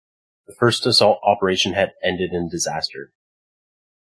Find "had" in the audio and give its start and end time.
1.73-1.93